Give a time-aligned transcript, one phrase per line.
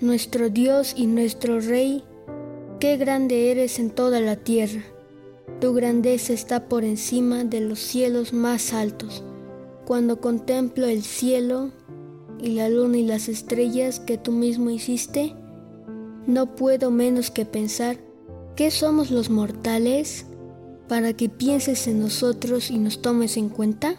[0.00, 2.02] nuestro Dios y nuestro Rey,
[2.78, 4.82] qué grande eres en toda la tierra.
[5.60, 9.22] Tu grandeza está por encima de los cielos más altos.
[9.84, 11.70] Cuando contemplo el cielo
[12.40, 15.34] y la luna y las estrellas que tú mismo hiciste,
[16.26, 17.98] no puedo menos que pensar
[18.56, 20.24] que somos los mortales
[20.88, 23.96] para que pienses en nosotros y nos tomes en cuenta.